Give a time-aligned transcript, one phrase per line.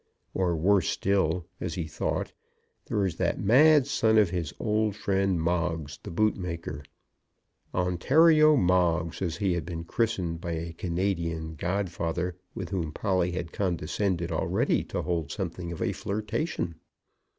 [0.33, 2.31] Or, worse still, as he thought,
[2.87, 6.81] there was that mad son of his old friend Moggs, the bootmaker,
[7.71, 13.53] Ontario Moggs as he had been christened by a Canadian godfather, with whom Polly had
[13.53, 16.79] condescended already to hold something of a flirtation.